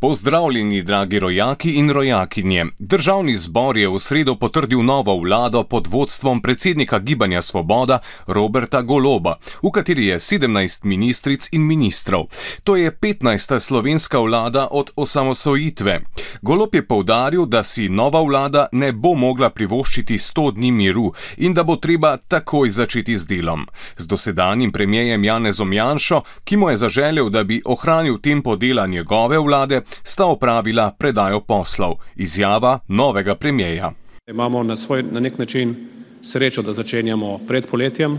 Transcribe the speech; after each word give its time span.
Pozdravljeni, 0.00 0.82
dragi 0.82 1.18
rojaki 1.18 1.72
in 1.72 1.90
rojakinje. 1.90 2.64
Državni 2.78 3.34
zbor 3.34 3.78
je 3.78 3.88
v 3.88 3.98
sredo 3.98 4.34
potrdil 4.36 4.82
novo 4.82 5.16
vlado 5.20 5.62
pod 5.64 5.86
vodstvom 5.86 6.42
predsednika 6.42 6.98
Gibanja 6.98 7.42
Svoboda 7.42 7.98
Roberta 8.26 8.82
Goloba, 8.82 9.38
v 9.62 9.70
kateri 9.70 10.06
je 10.06 10.18
17 10.18 10.84
ministric 10.84 11.48
in 11.52 11.62
ministrov. 11.62 12.26
To 12.64 12.76
je 12.76 12.92
15. 12.92 13.58
slovenska 13.58 14.18
vlada 14.18 14.68
od 14.70 14.90
osamosvojitve. 14.96 16.00
Golob 16.42 16.74
je 16.74 16.86
povdaril, 16.86 17.46
da 17.46 17.64
si 17.64 17.88
nova 17.88 18.20
vlada 18.22 18.66
ne 18.72 18.92
bo 18.92 19.14
mogla 19.14 19.50
privoščiti 19.50 20.18
100 20.18 20.54
dni 20.54 20.72
miru 20.72 21.12
in 21.36 21.54
da 21.54 21.64
bo 21.64 21.76
treba 21.76 22.16
takoj 22.16 22.70
začeti 22.70 23.16
z 23.16 23.26
delom. 23.26 23.66
Z 23.96 24.06
dosedanjim 24.06 24.72
premijejem 24.72 25.24
Janezom 25.24 25.72
Janšo, 25.72 26.20
ki 26.44 26.56
mu 26.56 26.70
je 26.70 26.76
zaželel, 26.76 27.30
da 27.30 27.44
bi 27.44 27.62
ohranil 27.64 28.18
tempo 28.20 28.56
dela 28.56 28.86
njegove 28.86 29.38
vlade, 29.38 29.85
sta 30.04 30.26
opravila 30.26 30.90
predajo 30.98 31.40
poslov, 31.40 31.94
izjava 32.16 32.78
novega 32.88 33.34
premijeja. 33.34 33.92
Imamo 34.26 34.62
na, 34.62 34.76
svoj, 34.76 35.04
na 35.12 35.20
nek 35.20 35.38
način 35.38 35.74
srečo, 36.22 36.62
da 36.62 36.72
začenjamo 36.72 37.38
pred 37.48 37.66
poletjem 37.66 38.18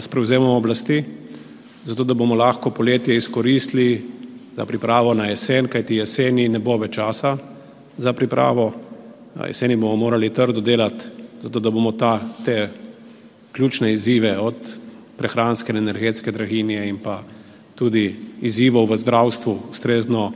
s 0.00 0.08
prevzemom 0.08 0.56
oblasti, 0.56 1.04
zato 1.84 2.04
da 2.04 2.14
bomo 2.14 2.34
lahko 2.34 2.70
poletje 2.70 3.16
izkoristili 3.16 4.06
za 4.56 4.66
pripravo 4.66 5.14
na 5.14 5.26
jesen, 5.26 5.68
kajti 5.68 5.96
jeseni 5.96 6.48
ne 6.48 6.58
bo 6.58 6.76
več 6.76 6.94
časa 6.94 7.36
za 7.96 8.12
pripravo. 8.12 8.72
Jeseni 9.46 9.76
bomo 9.76 9.96
morali 9.96 10.30
trdo 10.30 10.60
delati, 10.60 11.04
zato 11.42 11.60
da 11.60 11.70
bomo 11.70 11.92
ta, 11.92 12.20
te 12.44 12.68
ključne 13.52 13.92
izzive 13.92 14.38
od 14.38 14.54
prehranske 15.16 15.72
in 15.72 15.78
energetske 15.78 16.32
draginje 16.32 16.88
in 16.88 16.98
pa 16.98 17.22
tudi 17.74 18.16
izzivov 18.40 18.90
v 18.90 18.96
zdravstvu 18.96 19.58
ustrezno 19.70 20.32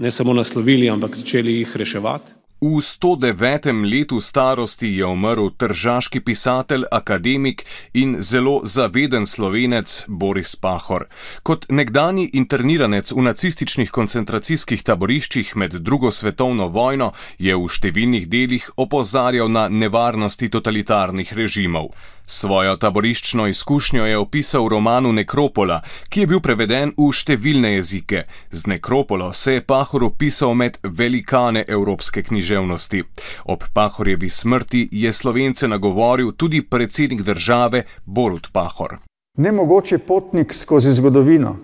ne 0.00 0.10
samo 0.10 0.32
naslovili, 0.32 0.90
ampak 0.90 1.16
začeli 1.16 1.52
jih 1.52 1.76
reševati. 1.76 2.40
V 2.60 2.76
109. 2.76 3.90
letu 3.90 4.20
starosti 4.20 4.88
je 4.88 5.06
umrl 5.06 5.48
tržaški 5.56 6.20
pisatelj, 6.20 6.84
akademik 6.92 7.64
in 7.94 8.16
zelo 8.20 8.60
zaveden 8.64 9.26
slovenec 9.26 10.04
Boris 10.08 10.56
Pahor. 10.56 11.06
Kot 11.42 11.64
nekdani 11.68 12.28
interniranec 12.32 13.12
v 13.12 13.24
nacističnih 13.24 13.90
koncentracijskih 13.90 14.82
taboriščih 14.84 15.56
med 15.56 15.80
drugo 15.80 16.12
svetovno 16.12 16.68
vojno 16.68 17.12
je 17.38 17.56
v 17.56 17.64
številnih 17.64 18.28
delih 18.28 18.68
opozarjal 18.76 19.48
na 19.48 19.68
nevarnosti 19.68 20.52
totalitarnih 20.52 21.32
režimov. 21.32 21.96
Svojo 22.32 22.76
taboriščno 22.76 23.46
izkušnjo 23.46 24.04
je 24.06 24.18
opisal 24.18 24.64
v 24.64 24.68
romanu 24.68 25.12
Nekropola, 25.12 25.80
ki 26.08 26.20
je 26.20 26.26
bil 26.30 26.40
preveden 26.40 26.92
v 26.94 27.08
številne 27.10 27.72
jezike. 27.74 28.22
Z 28.54 28.70
Nekropolo 28.70 29.32
se 29.34 29.56
je 29.56 29.64
Pahor 29.66 30.04
opisal 30.06 30.54
med 30.54 30.78
velikane 30.82 31.64
evropske 31.68 32.22
književnosti. 32.22 33.02
Ob 33.50 33.66
Pahorjevi 33.74 34.30
smrti 34.30 34.84
je 34.92 35.12
slovence 35.12 35.68
nagovoril 35.68 36.30
tudi 36.32 36.62
predsednik 36.62 37.26
države 37.26 37.82
Borut 38.04 38.52
Pahor. 38.52 39.00
Nemogoče 39.38 39.98
potnik 39.98 40.54
skozi 40.54 40.92
zgodovino 40.92 41.56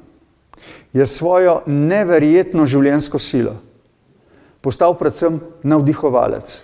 je 0.92 1.06
svojo 1.06 1.61
neverjetno 1.67 2.67
življenjsko 2.67 3.22
silo 3.22 3.55
postal 4.67 4.97
predvsem 4.98 5.39
navdihovalec. 5.62 6.59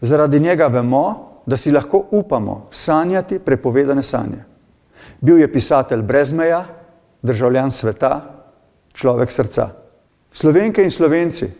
Zaradi 0.00 0.40
njega 0.40 0.66
vemo, 0.72 1.31
da 1.46 1.56
si 1.56 1.70
lahko 1.70 2.04
upamo 2.10 2.68
sanjati 2.70 3.38
prepovedane 3.38 4.02
sanje. 4.02 4.44
Bil 5.20 5.38
je 5.38 5.52
pisatelj 5.52 6.02
brez 6.02 6.32
meja, 6.32 6.64
državljan 7.22 7.70
sveta, 7.70 8.20
človek 8.92 9.32
srca. 9.32 9.68
Slovenke 10.32 10.84
in 10.84 10.90
slovenci, 10.90 11.50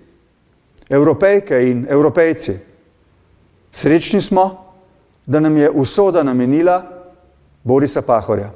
evropejke 0.88 1.70
in 1.70 1.86
evropejci, 1.90 2.56
srečni 3.72 4.20
smo, 4.22 4.74
da 5.26 5.40
nam 5.40 5.56
je 5.56 5.70
usoda 5.70 6.22
namenila 6.22 6.82
Borisa 7.64 8.02
Pahorja. 8.02 8.50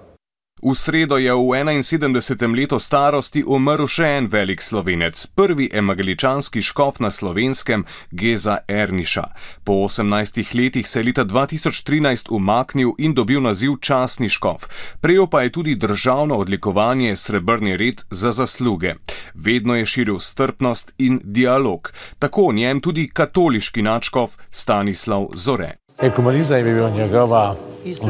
V 0.63 0.73
sredo 0.75 1.21
je 1.21 1.29
v 1.29 1.53
71. 1.53 2.57
letu 2.57 2.81
starosti 2.81 3.45
umrl 3.45 3.85
še 3.85 4.09
en 4.17 4.25
velik 4.25 4.65
slovenec, 4.65 5.29
prvi 5.37 5.69
emageličanski 5.69 6.65
škof 6.65 6.97
na 7.05 7.13
slovenskem, 7.13 7.85
Geza 8.09 8.65
Erniša. 8.65 9.37
Po 9.69 9.85
18 9.85 10.57
letih 10.57 10.89
se 10.89 11.05
je 11.05 11.13
leta 11.13 11.29
2013 11.29 12.33
umaknil 12.33 12.97
in 12.97 13.13
dobil 13.13 13.45
naziv 13.45 13.77
časni 13.85 14.33
škof. 14.33 14.65
Prejel 15.05 15.29
pa 15.29 15.45
je 15.45 15.53
tudi 15.53 15.77
državno 15.77 16.41
odlikovanje 16.41 17.17
Srebrni 17.17 17.77
red 17.77 18.01
za 18.11 18.33
zasluge. 18.33 18.97
Vedno 19.37 19.77
je 19.77 19.87
širil 19.87 20.25
strpnost 20.25 20.97
in 20.99 21.21
dialog, 21.21 21.93
tako 22.19 22.49
o 22.49 22.53
njem 22.57 22.81
tudi 22.81 23.11
katoliški 23.13 23.85
načkov 23.85 24.41
Stanislav 24.51 25.29
Zore. 25.37 25.86
Ekumenizem 26.03 26.67
je 26.67 26.75
bil 26.75 26.91
njegova 26.91 27.55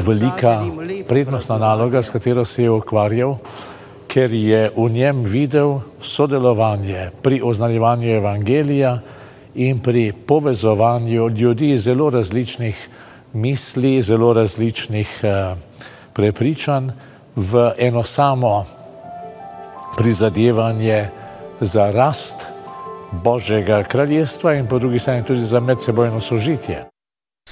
velika 0.06 0.64
prednostna 1.08 1.58
naloga, 1.58 2.02
s 2.02 2.10
katero 2.10 2.44
se 2.44 2.62
je 2.62 2.70
ukvarjal, 2.70 3.36
ker 4.08 4.32
je 4.32 4.70
v 4.76 4.88
njem 4.90 5.22
videl 5.22 5.78
sodelovanje 6.00 7.10
pri 7.22 7.40
oznanjevanju 7.44 8.10
evangelija 8.10 8.98
in 9.54 9.78
pri 9.78 10.12
povezovanju 10.12 11.28
ljudi 11.28 11.78
zelo 11.78 12.10
različnih 12.10 12.88
misli, 13.32 14.02
zelo 14.02 14.32
različnih 14.32 15.20
eh, 15.22 15.54
prepričanj 16.12 16.90
v 17.36 17.70
eno 17.78 18.02
samo 18.04 18.64
prizadevanje 19.96 21.08
za 21.60 21.90
rast 21.90 22.46
Božjega 23.12 23.82
kraljestva 23.82 24.54
in 24.54 24.66
po 24.66 24.78
drugi 24.78 24.98
strani 24.98 25.24
tudi 25.24 25.44
za 25.44 25.60
medsebojno 25.60 26.20
sožitje. 26.20 26.95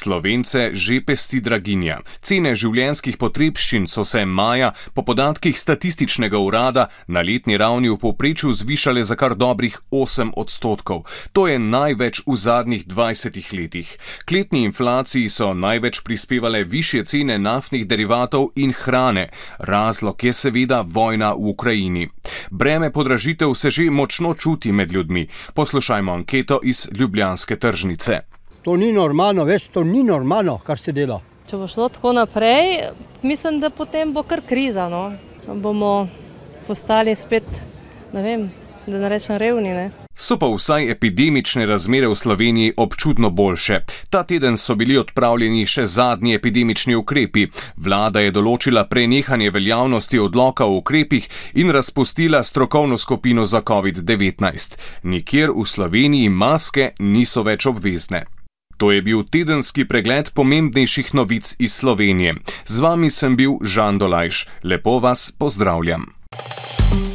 Slovence 0.05 0.77
že 0.77 1.01
pesti 1.01 1.41
draginja. 1.41 2.03
Cene 2.21 2.53
življenskih 2.53 3.17
potrebščin 3.17 3.89
so 3.89 4.05
se 4.05 4.27
maja 4.29 4.75
po 4.93 5.01
podatkih 5.01 5.57
statističnega 5.57 6.37
urada 6.37 6.91
na 7.09 7.25
letni 7.25 7.57
ravni 7.57 7.89
v 7.89 7.97
povprečju 8.03 8.53
zvišale 8.53 9.01
za 9.01 9.17
kar 9.17 9.33
dobrih 9.33 9.79
8 9.89 10.35
odstotkov. 10.37 11.09
To 11.33 11.49
je 11.49 11.57
največ 11.57 12.21
v 12.29 12.37
zadnjih 12.37 12.85
20 12.85 13.41
letih. 13.57 13.89
K 14.29 14.37
letni 14.37 14.69
inflaciji 14.69 15.33
so 15.33 15.55
največ 15.57 16.05
prispevale 16.05 16.65
više 16.69 17.05
cene 17.09 17.39
naftnih 17.41 17.89
derivatov 17.89 18.53
in 18.61 18.77
hrane. 18.77 19.31
Razlog 19.59 20.21
je 20.21 20.37
seveda 20.37 20.85
vojna 20.85 21.33
v 21.33 21.49
Ukrajini. 21.57 22.05
Breme 22.51 22.93
podražitev 22.93 23.57
se 23.57 23.71
že 23.71 23.89
močno 23.91 24.35
čuti 24.35 24.73
med 24.73 24.93
ljudmi. 24.93 25.29
Poslušajmo 25.55 26.13
anketo 26.13 26.61
iz 26.63 26.89
Ljubljanske 26.93 27.57
tržnice 27.57 28.34
to 28.65 28.77
ni 28.77 28.93
normalno, 28.93 29.45
veš, 29.45 29.69
to 29.69 29.85
ni 29.85 30.03
normalno, 30.03 30.59
kar 30.59 30.79
se 30.79 30.93
dela. 30.93 31.21
Če 31.45 31.61
bo 31.61 31.69
šlo 31.69 31.89
tako 31.93 32.15
naprej, 32.17 32.79
mislim, 33.23 33.61
da 33.61 33.71
potem 33.71 34.13
bo 34.13 34.23
kar 34.25 34.41
kriza. 34.49 34.89
No? 34.89 35.11
Bomo 35.47 36.09
postali 36.67 37.13
spet, 37.15 37.45
ne 38.13 38.23
vem, 38.25 38.49
da 38.87 38.99
ne 38.99 39.09
rečem 39.13 39.37
revni. 39.37 39.75
Ne? 39.77 39.91
So 40.17 40.39
pa 40.41 40.49
vsaj 40.49 40.89
epidemične 40.91 41.67
razmere 41.67 42.09
v 42.09 42.17
Sloveniji 42.17 42.73
občutno 42.77 43.31
boljše. 43.31 43.81
Ta 44.11 44.23
teden 44.23 44.57
so 44.57 44.75
bili 44.75 44.97
odpravljeni 44.97 45.67
še 45.67 45.85
zadnji 45.87 46.35
epidemični 46.35 46.95
ukrepi. 46.97 47.49
Vlada 47.77 48.23
je 48.25 48.33
določila 48.33 48.87
prenehanje 48.89 49.51
veljavnosti 49.51 50.23
odloka 50.23 50.65
o 50.65 50.79
ukrepih 50.79 51.29
in 51.55 51.75
razpustila 51.75 52.41
strokovno 52.43 52.97
skupino 52.97 53.45
za 53.45 53.61
COVID-19. 53.61 54.79
Nikjer 55.03 55.53
v 55.53 55.67
Sloveniji 55.67 56.29
maske 56.31 56.95
niso 56.99 57.43
več 57.43 57.67
obvezne. 57.67 58.25
To 58.77 58.93
je 58.93 59.03
bil 59.03 59.23
tedenski 59.31 59.85
pregled 59.85 60.31
pomembnejših 60.35 61.15
novic 61.15 61.55
iz 61.59 61.73
Slovenije. 61.75 62.35
Z 62.67 62.79
vami 62.79 63.11
sem 63.11 63.37
bil 63.37 63.59
Žan 63.63 63.99
Dolajš. 63.99 64.47
Lepo 64.65 64.99
vas 64.99 65.33
pozdravljam. 65.39 66.07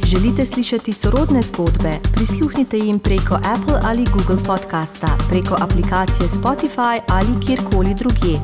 Želite 0.06 0.44
slišati 0.44 0.92
sorodne 0.92 1.42
zgodbe? 1.42 1.92
Prisluhnite 2.14 2.78
jim 2.78 2.98
preko 2.98 3.34
Apple 3.34 3.80
ali 3.82 4.04
Google 4.04 4.44
podcasta, 4.46 5.18
preko 5.28 5.56
aplikacije 5.60 6.28
Spotify 6.28 7.00
ali 7.08 7.46
kjerkoli 7.46 7.94
drugje. 7.94 8.40